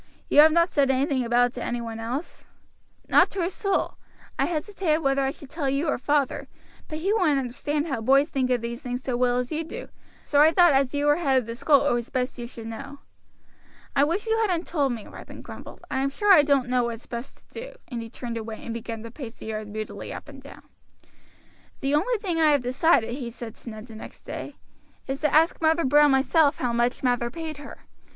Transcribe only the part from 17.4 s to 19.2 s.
to do;" and he turned away and began to